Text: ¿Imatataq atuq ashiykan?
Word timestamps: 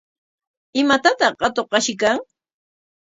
¿Imatataq 0.81 1.37
atuq 1.47 1.69
ashiykan? 1.77 2.17